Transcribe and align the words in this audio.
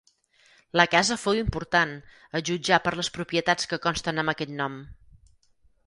La 0.79 0.85
casa 0.93 1.17
fou 1.23 1.41
important, 1.41 1.93
a 2.39 2.43
jutjar 2.49 2.81
per 2.87 2.95
les 3.01 3.13
propietats 3.19 3.71
que 3.75 3.83
consten 3.87 4.23
amb 4.25 4.35
aquest 4.35 4.59
nom. 4.65 4.85